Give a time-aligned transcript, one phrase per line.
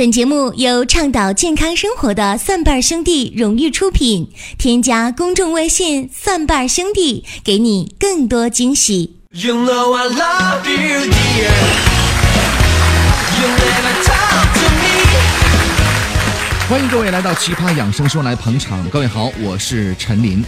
[0.00, 4.30] 本节目由倡导健康生活的蒜瓣兄弟荣誉出品。
[4.56, 9.16] 添加公众微信“蒜瓣兄弟”，给你更多惊喜。
[9.32, 11.50] You know I love you, dear.
[13.42, 15.04] You never talk to me.
[16.70, 18.82] 欢迎各位来到《奇葩养生说》来捧场。
[18.88, 20.42] 各位好，我是陈林。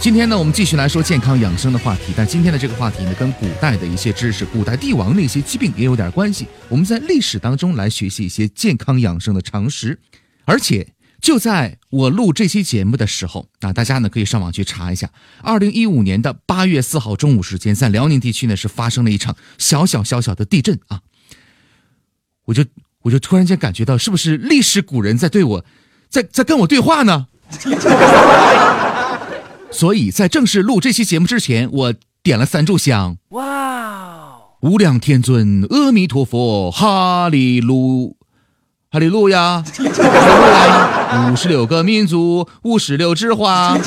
[0.00, 2.14] 今天呢，我们继续来说健康养生的话题。
[2.16, 6.46] 但今天的这个话题呢，跟古代的一些知识、古代帝王的一些疾病也有点关系。
[6.68, 9.98] 我们在历史当中来学习一些健康养生的常识。
[10.44, 15.10] 而且就在我录这期节目的时候，啊，大家呢可以上网去查一下，
[15.42, 21.00] 二零一五年的八月四号中午时间，在辽宁地区呢是发生了一场小小小小的地震啊。
[22.44, 22.64] 我就
[23.02, 25.64] 我就突然间感觉到，是不是历史古人在对我，
[26.08, 27.26] 在在跟我对话呢？
[29.70, 33.16] 所以在正式录这期节目之前，我点了三炷香。
[33.30, 34.38] 哇！
[34.60, 38.16] 无量天尊，阿弥陀佛，哈利路，
[38.90, 41.30] 哈利路亚，哈利路亚！
[41.30, 43.78] 五十六个民族，五十六枝花。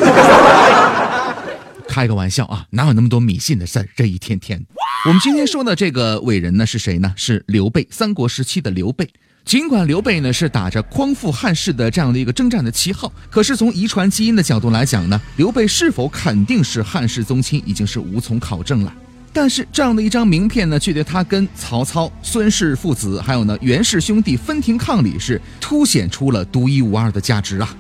[1.88, 3.90] 开个玩笑啊，哪有那么多迷信的事儿？
[3.96, 4.66] 这一天天。
[5.06, 7.14] 我们今天说的这个伟人呢，是谁呢？
[7.18, 9.10] 是刘备，三国时期的刘备。
[9.44, 18.94] 尽管刘备呢是打着匡复汉室的这样的一个征战的旗号，可是从遗传基因的角度来讲呢，刘备是否肯定是汉室宗亲，已经是无从考证了。
[19.34, 27.76] 但是这样的一张名片呢，却对他跟曹操、孙氏父子，还有呢袁氏兄弟分庭抗礼，是凸显出了独一无二的价值啊。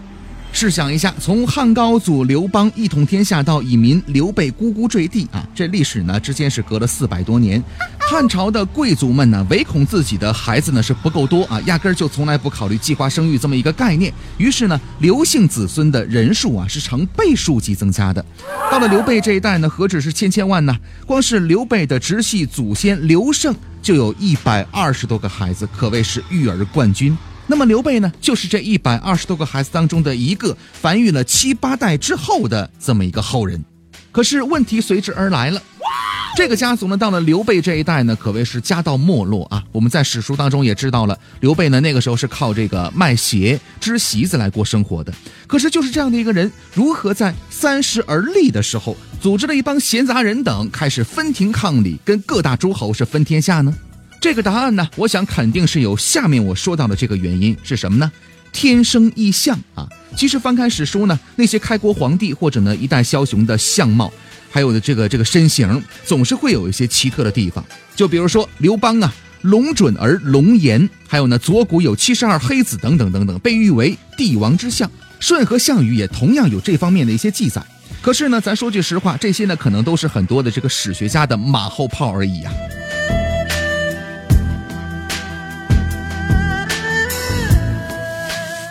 [0.53, 7.63] 试想一下，从汉高祖刘邦一统天下到以民刘备咕咕坠地啊，这历史呢之间是隔了四百多年。
[8.11, 14.13] 汉朝的贵族们呢，唯恐自己的孩子呢是不够多啊，压根儿就从来不考虑计划生育这么一个概念。
[14.37, 18.23] 于是呢，刘姓子孙的人数啊是呈倍数级增加的。
[18.69, 20.77] 到了刘备这一代呢，何止是千千万呢？
[21.05, 27.17] 光是刘备的直系祖先刘胜就有一百二十多个孩子，可谓是育儿冠军。
[27.47, 33.63] 那么刘备呢，就是这一百二十多个孩子当中的一个，繁育了七八代之后的这么一个后人。
[34.11, 35.61] 可是问题随之而来了，
[36.33, 39.61] 这个家族呢，到了刘备这一代呢，可谓是家道没落啊。
[39.71, 45.13] 我们在史书当中也知道了，刘备呢那个时候是靠这个卖鞋、织席子来过生活的。
[45.45, 53.73] 可是就是这样的一个人，如何在三十而立的时候，组织了一帮闲杂人等，开始分庭抗礼，跟各大诸侯是分天下呢？
[54.21, 58.09] 这个答案呢，我想肯定是有下面我说到的这个原因是什么呢？
[58.53, 59.87] 天生异象啊！
[60.17, 64.11] 其实翻开史书呢，那些开国皇帝或者呢一代枭雄的相貌，
[64.51, 67.65] 还有的这个这个身形，总是会有一些奇特的地方。
[67.95, 74.91] 就比如说刘邦啊，龙准而龙颜，还有呢左骨有七十二黑子等等等等，被誉为帝王之相。
[75.19, 77.61] 舜和项羽也同样有这方面的一些记载。
[78.01, 82.51] 可是呢，咱说句实话，这些呢可能都是很多的这个史学家的马后炮而已啊。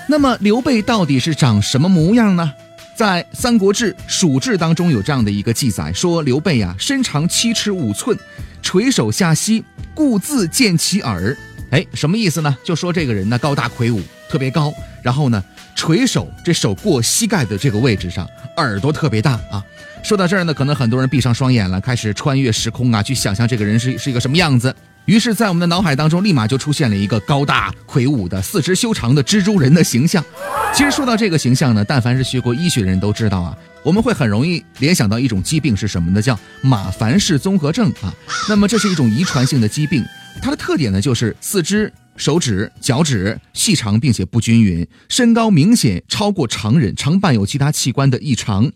[0.08, 2.52] 那么刘备到底是长什么模样呢？
[3.00, 8.14] 在《三国志·蜀志》当中有这样的一个记载，说刘备呀身长七尺五寸，
[8.60, 11.34] 垂手下膝，故自见其耳。
[11.70, 12.54] 哎，什么意思呢？
[12.62, 14.70] 就说这个人呢高大魁梧，特别高，
[15.02, 15.42] 然后呢
[15.74, 18.28] 垂手，这手过膝盖的这个位置上，
[18.58, 19.64] 耳朵特别大啊。
[20.02, 24.76] 说到这儿呢，可能很多人闭上双眼了，开始穿越时空啊，去想象这个人是是一个什么样子。
[25.06, 30.24] 于是，在我们的脑海当中，立马就出现了一个高大魁梧的、四肢修长的蜘蛛人的形象。
[30.72, 36.22] 其实说到这个形象呢，但凡是学过医学的人都知道啊，我们会很容易联想到一种疾病是什么呢？
[36.22, 38.14] 叫马凡氏综合症啊。
[38.48, 40.04] 那么这是一种遗传性的疾病，
[40.40, 48.70] 它的特点呢就是四肢、手指、脚趾细长并且不均匀，身高明显超过常人，常伴有其他器官的异常。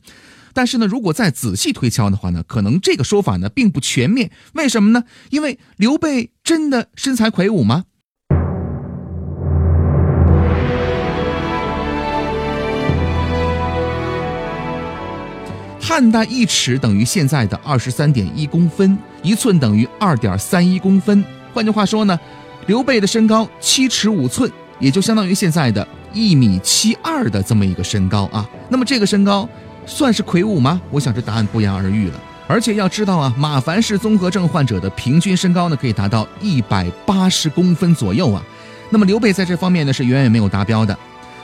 [0.54, 4.31] 但是呢，如果再仔细推敲的话呢，可能这个说法呢并不全面。
[4.53, 5.03] 为什么呢？
[5.31, 7.84] 因为刘备真的身材魁梧吗？
[15.81, 21.22] 汉代一尺等于现在的二十三点一公分，一寸等于二点三一公分。
[21.53, 22.19] 换句话说呢，
[22.66, 28.49] 刘备的身高七尺五寸，也就相当于现在的一米七二的这么一个身高啊。
[28.69, 29.49] 那么这个身高。
[29.86, 30.81] 算是魁梧吗？
[30.90, 32.20] 我想这答案不言而喻了。
[32.46, 38.42] 而且要知道啊，马凡氏综合症患者的平均身高呢，可以达到一百八十公分左右啊。
[38.90, 40.96] 那么刘备在这方面呢，是远远没有达标的。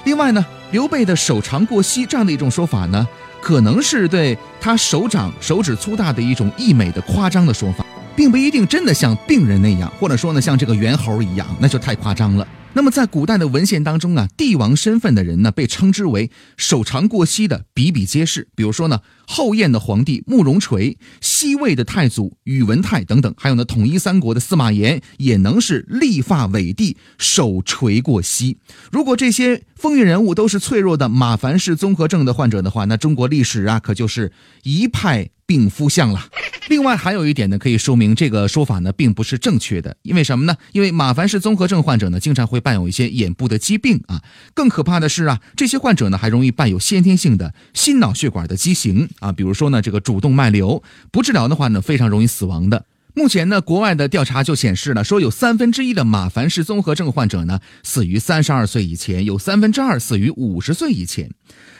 [0.04, 3.06] 另外呢，刘备的手长过膝这样的一种说法呢，
[3.40, 7.84] 可能是对他手掌手指粗大的一种溢美的夸张的说法，
[8.14, 12.46] 并不一定真的像病人那样，或者说呢像这个猿猴一样，那就太夸张了。
[12.72, 18.46] 那么在古代的文献当中啊，帝王身份的人呢，被称之为手长过膝的比比皆是。
[18.54, 28.58] 比如说呢，后燕的皇帝慕容垂，西魏的太祖宇文泰等等，还有呢，统一三国的司马炎也能是立发伟帝，手垂过膝。
[28.92, 34.32] 如果这些风云人物都是脆弱的马凡氏综合症的患者的话，那中国历史啊，可就是
[34.62, 35.30] 一派。
[35.50, 36.28] 病夫相了。
[36.68, 39.96] 另外还有一点呢，可以说明这个说法呢并不是正确的。
[40.02, 40.56] 因为什么呢？
[40.70, 44.22] 因为马凡氏综合症患者呢，经常会伴有一些眼部的疾病啊。
[44.54, 49.32] 更可怕的是啊，这些患者呢还容易伴有先天性的心脑血管的畸形啊。
[49.32, 50.80] 比如说呢，这个主动脉瘤，
[51.10, 52.84] 不治疗的话呢，非常容易死亡的。
[53.16, 61.32] 目前呢，国外的调查就显示了，说有三分之一的马凡氏综合症患者呢死于三十二岁以前，有三分之二死于五十岁以前。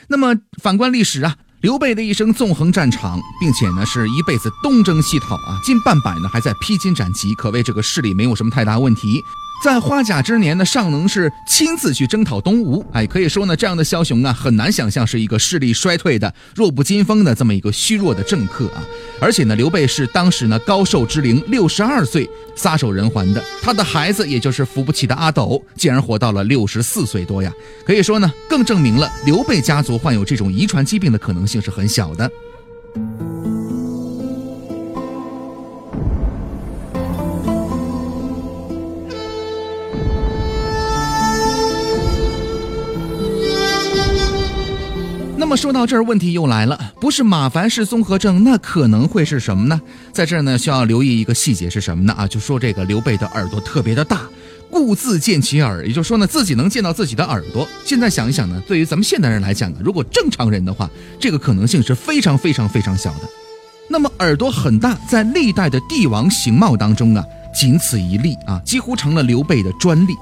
[0.09, 1.37] 那么反观历史啊。
[1.61, 9.23] 刘备的一生纵横战场，并且呢是一辈子东征西讨啊，近半百呢还在披荆斩棘，可谓这个势力没有什么太大问题。
[9.63, 18.83] 在花甲之年呢，尚能是亲自去征讨东吴，哎，可以说呢，这样的枭雄啊，很难想象是一个势力衰退的、弱不禁风的这么一个虚弱的政客啊。
[19.19, 27.53] 而且呢，刘备是当时呢高寿之龄六十二岁撒手人寰的，他的孩子也就是扶不起的阿斗，竟然活到了六十四岁多呀。
[27.85, 32.29] 可以说呢，更证明了刘备家族患有这种遗传疾病的可能性是很小的。
[45.51, 49.81] 那么说到这儿，问题又来了，不是马凡氏综合症，那可能会是什么呢？
[50.13, 52.13] 在这儿呢，需要留意一个细节是什么呢？
[52.13, 54.21] 啊，就说这个刘备的耳朵特别的大，
[54.69, 57.67] 故自见其耳，也就是说呢，自己能见到自己的耳朵。
[57.83, 60.89] 现在想一想呢，对于咱们现代人来讲呢，如果正常人的话，
[61.19, 63.27] 这个可能性是非常非常非常小的。
[63.89, 67.21] 那么耳朵很大，在历代的帝王形貌当中啊，
[67.53, 70.13] 仅此一例啊，几乎成了刘备的专利。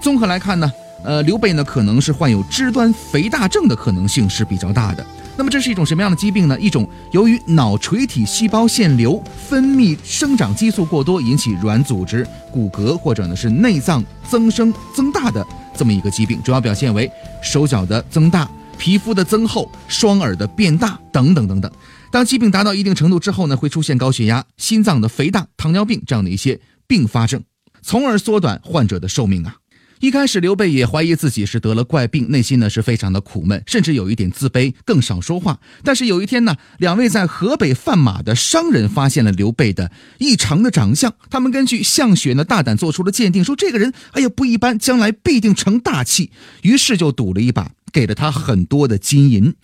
[0.00, 0.72] 综合来看呢。
[1.02, 5.04] 呃，刘备呢可能是患有肢端肥大症的可能性是比较大的。
[5.36, 6.58] 那么这是一种什么样的疾病呢？
[6.60, 17.10] 一种由于脑垂体细胞腺瘤分泌生长激素过多引起软组织、骨骼或者呢是内脏增生增大的这么一个疾病，主要表现为
[17.42, 21.72] 手脚的增大、皮肤的增厚、双耳的变大等等等等。
[22.10, 27.42] 当疾病达到一定程度之后呢，会出现高血压、心脏的肥大、糖尿病这样的一些并发症，
[27.80, 29.56] 从而缩短患者的寿命啊。
[30.00, 35.60] 一开始，刘备也怀疑自己是得了怪病，内心呢是非常的苦闷，甚至有一点自卑，更少说话。
[35.84, 46.30] 但是有一天呢，两位在河北贩马的商人发现了刘备的异常的长相，他们根据相血呢，大胆做出了鉴定，说这个人哎呀不一般，将来必定成大器。
[46.62, 49.54] 于是就赌了一把，给了他很多的金银。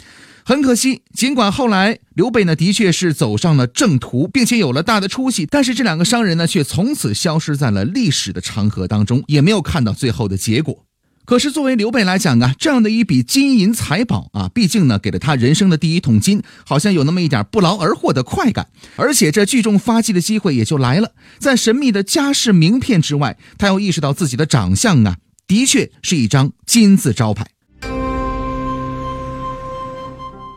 [0.45, 10.85] 很可惜，尽管后来刘备呢的确是走上了正途，并且有了大的出息，但是这两个商人呢却从此消失在了历史的长河当中，也没有看到最后的结果。
[11.25, 18.69] 可是作为刘备来讲啊，这样的一笔金银财宝啊，毕竟呢给了他人生的第一桶金，好像有那么一点不劳而获的快感。
[18.95, 25.17] 而且这聚众发迹的机会也就来了，在神秘的家世名片之外，他又意识到自己的长相啊，
[25.49, 27.56] 的确是一张金字招牌。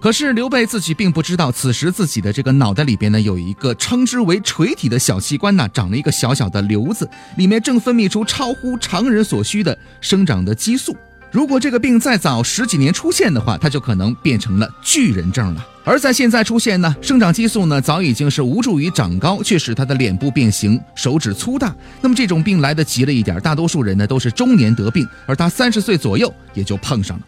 [0.01, 10.95] 可是刘备自己并不知道，此时自己的这个脑袋里边呢，有一个称之为垂体的小器官呢，长了一个小小的瘤子，里面正分泌出超乎常人所需的生长的激素。
[11.31, 15.67] 如果这个病再早十几年出现的话，它就可能变成了巨人症了。
[15.83, 21.75] 而在现在出现呢，生长激素呢，早已经是无助于长高，却使他的脸部变形，手指粗大。
[21.99, 27.23] 那么这种病来得急了一点，大多数人呢都是中年得病，而他三十岁左右也就碰上了。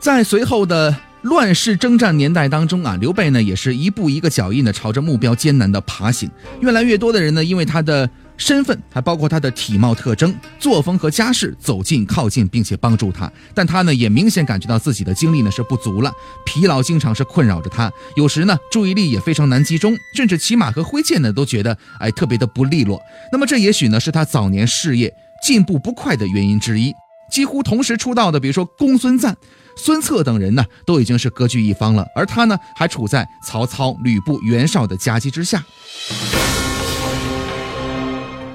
[0.00, 0.92] 在随后的。
[1.22, 6.30] 乱世征战年代当中啊，刘备呢也是一步一个脚印的朝着目标艰难的爬行。
[6.60, 13.30] 越来越多的人呢，因为他的身份，还包括他的体貌特征、作风和家世，走近、靠近，并且帮助他。
[13.54, 16.12] 但他呢，也明显感觉到自己的精力呢是不足了，
[16.44, 23.00] 疲劳经常是困扰着他，有时呢注意力也非常难集中，甚至骑马和挥剑呢都觉得哎特别的不利落。
[23.30, 26.92] 那么这也许呢是他早年事业进步不快的原因之一。
[27.32, 29.34] 几乎同时出道的，比如说公孙瓒。
[29.74, 35.64] 孙策等人呢，都已经是割据一方了，而他呢，还处在曹操、吕布、袁绍的夹击之下。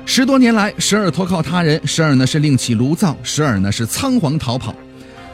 [0.06, 4.76] 十多年来，时而投靠他人，时而呢是另起炉灶，时而呢是仓皇逃跑。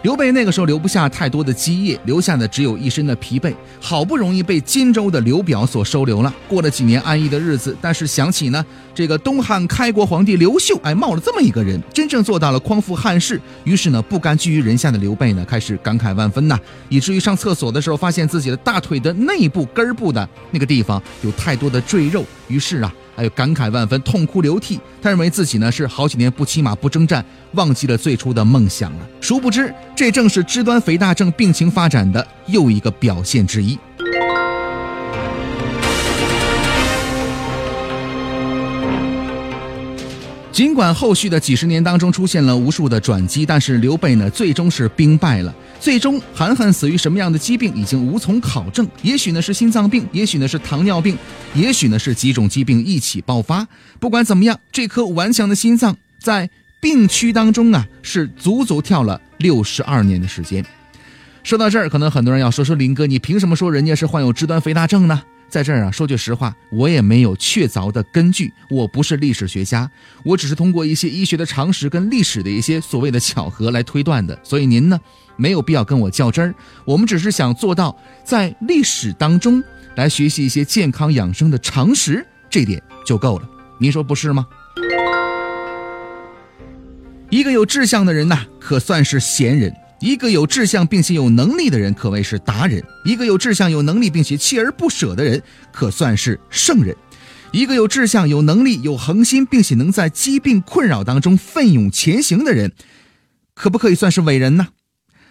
[0.04, 3.56] 刘备那个时候留不下太多的基业，留下的只有一身的疲惫。
[3.80, 7.76] 好不容易被荆州的刘表所收留了，过了几年安逸的日子。
[7.80, 13.40] 但是想起呢，这个东汉开国皇帝刘秀，哎，冒了这么一个人，真正做到了匡扶汉室。
[13.64, 24.80] 于是呢，不甘居于人下的刘备呢，开始感慨万分呐，以至于上厕所的时候，发现自己的大腿的内部根部的那个地方有太多的赘肉，于是啊，还有感慨万分，痛哭流涕。
[25.02, 29.08] 他认为自己呢是好几年不骑马不征战，忘记了最初的梦想了。
[29.22, 33.78] 殊不知，这正是肢端肥大症病情发展的又一个表现之一。
[40.54, 45.52] 尽管后续的几十年当中出现了无数的转机，但是刘备呢，最终是兵败了。
[45.80, 48.88] 最终，韩寒死于什么样的疾病已经无从考证。
[49.02, 51.18] 也许呢是心脏病，也许呢是糖尿病，
[51.56, 53.68] 也许呢是几种疾病一起爆发。
[54.00, 56.48] 不管怎么样，这颗顽强的心脏在
[56.80, 60.64] 病区当中啊，是足足跳了六十二年的时间。
[61.42, 65.24] 说到这儿，可能很多人要说说林哥，你凭什么说人家是患有肢端肥大症呢？
[65.54, 69.88] 在这儿啊，说句实话，我也没有确凿的根据，我不是历史学家，
[70.26, 74.36] 我只是通过一些医学的常识跟历史的一些所谓的巧合来推断的。
[74.42, 75.00] 所以您呢，
[75.36, 76.56] 没有必要跟我较真儿。
[76.86, 77.96] 我们只是想做到
[78.26, 79.64] 在历史当中
[79.96, 83.48] 来学习一些健康养生的常识，这点就够了。
[83.80, 84.48] 您说不是吗？
[87.30, 89.72] 一个有志向的人呐，可算是贤人。
[90.04, 95.42] 一个有志向并且有能力的人，可谓是达人；一个有志向、有能力并且锲而不舍的人，
[95.72, 96.94] 可算是圣人；
[97.54, 102.74] 一个有志向、有能力、有恒心，并且能在疾病困扰当中奋勇前行的人，
[103.54, 104.68] 可不可以算是伟人呢？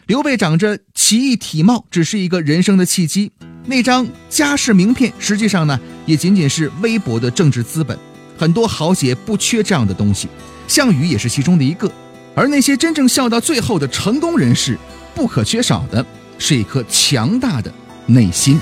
[0.06, 3.28] 刘备长着奇异体貌，只是一个人生的契机；
[3.66, 7.98] 那张家世名片，实际上呢，也仅仅是微薄的政治资本。
[8.38, 10.28] 很多豪杰不缺这样的东西，
[10.66, 11.92] 项羽也是其中的一个。
[12.34, 14.78] 而那些真正笑到最后的成功人士，
[15.14, 16.04] 不可缺少的
[16.38, 17.72] 是一颗强大的
[18.06, 18.58] 内心。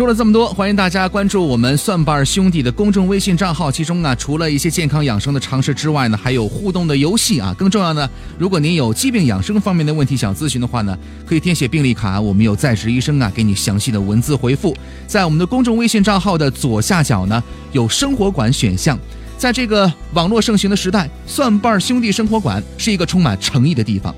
[0.00, 3.70] 说了这么多，欢迎大家关注我们蒜瓣兄弟的公众微信账号。
[3.70, 7.54] 其中啊，除了一些健康养生的常识之外呢，还有互动的游戏啊。
[7.58, 14.74] 更重要的，如果您有疾病养生方面的问题想咨询的话呢，可以填写病历卡，我们有在职医生啊给你详细的文字回复。
[15.06, 18.98] 在我们的公众微信账号的左下角呢，有生活馆选项。
[19.36, 24.14] 在这个网络盛行的时代，蒜瓣兄弟生活馆是一个充满诚意的地方。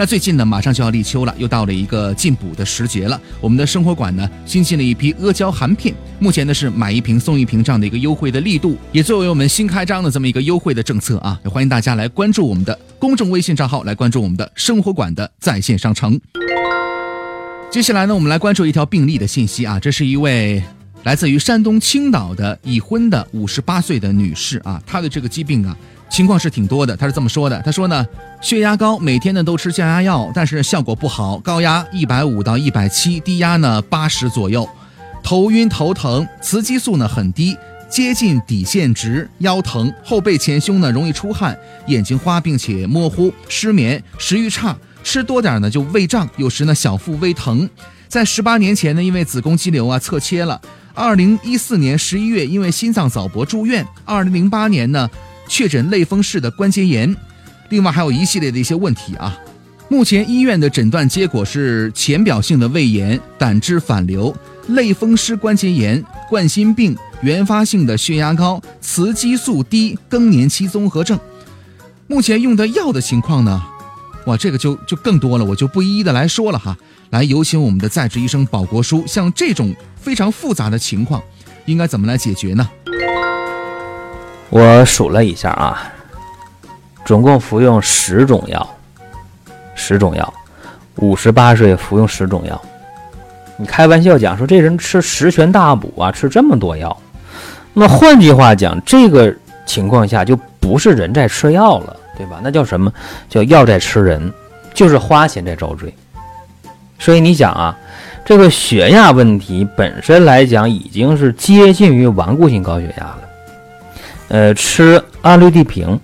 [0.00, 3.20] 那最近呢，马上就要立秋了，又到了一个进补的时节了。
[3.38, 16.18] 我们的生活馆呢，新进了一批阿胶含片，目前呢是买一瓶送一瓶这样的一个优惠的力度，也作为我们新开张的这么一个优惠的政策啊，也欢迎大家来关注我们的公众微信账号，来关注我们的生活馆的在线商城。
[17.70, 20.62] 接下来呢，我们来关注一条病例的信息啊，这是一位
[21.02, 25.76] 来自于山东青岛的已婚的五十八岁的女士啊，她的这个疾病啊。
[26.10, 28.04] 情况是挺多的，他是这么说的：他说呢，
[28.42, 34.68] 血压高，每天呢都吃降压药，但是效果不好，高压一百五到一百七，低压呢八十左右，
[35.22, 37.56] 头晕头疼，雌激素呢很低，
[37.88, 47.70] 接近底线值，腰疼，后背前胸呢容易出汗，眼睛花并且模糊，失眠，食欲差，吃多点呢就胃胀，有时呢小腹微疼。
[48.08, 50.60] 在十八年前呢，因为子宫肌瘤啊侧切了，
[50.92, 55.08] 二零一四年十一月因为心脏早搏住院，二零零八年呢。
[55.50, 57.14] 确诊类风湿的关节炎，
[57.70, 59.36] 另外还有一系列的一些问题啊。
[59.88, 64.34] 目前医院的诊断结果是浅表性的胃炎、胆汁反流、
[64.68, 71.18] 类风湿关节炎、冠心病、原发性的血压高、雌激素低、更年期综合症。
[72.06, 73.60] 目前用的药的情况呢？
[74.26, 76.78] 哇，这个就就更多了，我就不一一的来说了哈。
[77.10, 81.20] 来，有请我们的在职医生保国书，像这种非常复杂的情况，
[81.66, 82.70] 应该怎么来解决呢？
[84.50, 85.92] 我数了一下啊，
[87.04, 88.68] 总共服用十种药，
[89.76, 90.34] 十种药，
[90.96, 92.60] 五十八岁服用十种药，
[93.56, 96.96] 你开玩笑讲说这人吃十全大补啊，吃这么多药，
[97.72, 99.32] 那换句话讲，这个
[99.64, 102.40] 情况下就不是人在吃药了，对吧？
[102.42, 102.92] 那叫什么
[103.28, 104.32] 叫药在吃人，
[104.74, 105.94] 就是花钱在遭罪。
[106.98, 107.78] 所以你想啊，
[108.24, 113.19] 这个血压问题本身来讲已经是接近于顽固性高血压了。
[114.30, 115.98] 呃，吃氨氯地平，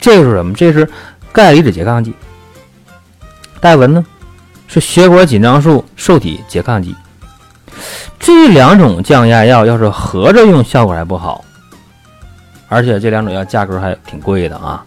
[0.00, 0.52] 这是什么？
[0.54, 0.88] 这是
[1.32, 2.12] 钙离子拮抗剂。
[3.60, 4.04] 戴文呢，
[4.66, 6.96] 是血管紧张素受体拮抗剂。
[8.18, 11.44] 这两种降压药要是合着用，效果还不好，
[12.68, 14.84] 而且这两种药价格还挺贵的啊。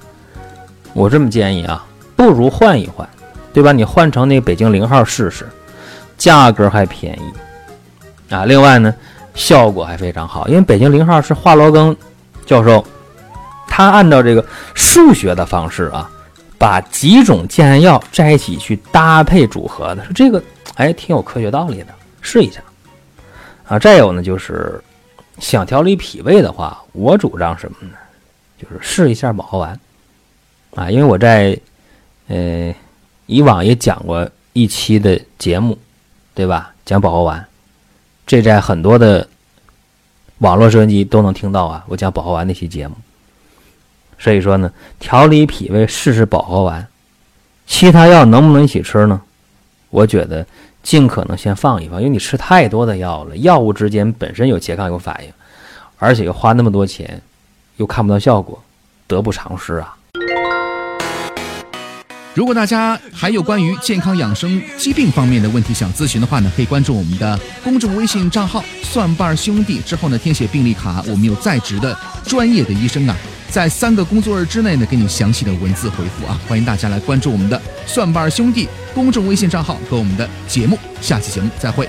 [0.91, 1.85] 我这么建议啊，
[2.17, 3.07] 不如换一换，
[3.53, 3.71] 对吧？
[3.71, 5.47] 你换成那北京零号试试，
[6.17, 8.43] 价格还便宜啊。
[8.43, 8.93] 另外呢，
[9.33, 11.95] 效果还非常好，因为北京零号是华罗庚。
[12.51, 12.85] 教授，
[13.65, 16.11] 他按照这个数学的方式啊，
[16.57, 20.43] 把几种降压药在一起去搭配组合的，说这个
[20.75, 21.87] 哎挺有科学道理的，
[22.19, 22.61] 试一下
[23.65, 23.79] 啊。
[23.79, 24.83] 再有呢，就是
[25.39, 27.93] 想调理脾胃的话，我主张什么呢？
[28.61, 29.79] 就是试一下保和丸
[30.75, 31.57] 啊，因为我在
[32.27, 32.75] 呃，
[33.27, 35.79] 以往也讲过一期的节目，
[36.35, 36.73] 对吧？
[36.83, 37.45] 讲保和丸，
[38.27, 39.25] 这在很多的
[40.41, 41.83] 网络收音机都能听到啊。
[41.87, 42.95] 我讲保和丸那期节目，
[44.17, 46.87] 所以说呢，调理脾胃试试保和丸，
[47.67, 49.21] 其他药能不能一起吃呢？
[49.89, 50.45] 我觉得
[50.81, 55.31] 尽可能先放一放，因为你吃太多的药了，药物之间本身有拮抗有反应，
[55.97, 57.21] 而且又花那么多钱，
[57.77, 58.59] 又看不到效果，
[59.05, 59.95] 得不偿失啊。
[62.33, 73.15] 如果大家还有关于健康养生、疾病方面的问题想咨询的话呢，可以关注我们的公众微信账号“蒜瓣兄弟”，之后呢填写病历卡，我们有在职的专业的医生啊，
[73.49, 81.87] 在三个工作日之内呢给你详细的文字回复啊，欢迎大家来关注我们的“蒜瓣兄弟”公众微信账号和我们的节目，下期节目再会。